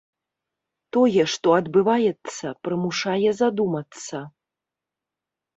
[0.95, 4.27] Тое, што адбываецца, прымушае задумацца.